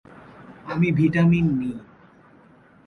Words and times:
আমি 0.65 0.87
ভিটামিন 0.91 1.47
নিই। 1.59 1.77